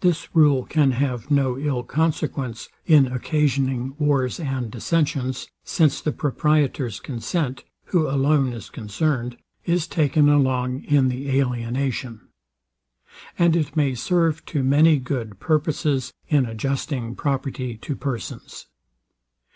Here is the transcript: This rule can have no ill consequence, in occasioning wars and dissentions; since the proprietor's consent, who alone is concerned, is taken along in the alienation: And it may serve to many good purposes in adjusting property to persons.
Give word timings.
This 0.00 0.28
rule 0.34 0.64
can 0.64 0.90
have 0.90 1.30
no 1.30 1.56
ill 1.56 1.84
consequence, 1.84 2.68
in 2.84 3.06
occasioning 3.06 3.94
wars 3.96 4.40
and 4.40 4.68
dissentions; 4.72 5.46
since 5.62 6.00
the 6.00 6.10
proprietor's 6.10 6.98
consent, 6.98 7.62
who 7.84 8.08
alone 8.08 8.52
is 8.52 8.68
concerned, 8.68 9.36
is 9.64 9.86
taken 9.86 10.28
along 10.28 10.82
in 10.82 11.08
the 11.08 11.30
alienation: 11.38 12.26
And 13.38 13.54
it 13.54 13.76
may 13.76 13.94
serve 13.94 14.44
to 14.46 14.64
many 14.64 14.98
good 14.98 15.38
purposes 15.38 16.12
in 16.26 16.44
adjusting 16.44 17.14
property 17.14 17.76
to 17.82 17.94
persons. 17.94 18.66